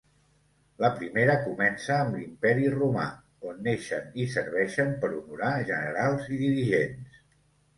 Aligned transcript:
La 0.83 0.87
primera 0.99 1.33
comença 1.41 1.97
amb 2.05 2.15
l'Imperi 2.19 2.65
Romà, 2.77 3.05
on 3.51 3.61
neixen 3.67 4.09
i 4.25 4.27
serveixen 4.37 4.91
per 5.05 5.13
honorar 5.19 5.53
generals 5.71 6.33
i 6.33 6.41
dirigents. 6.45 7.23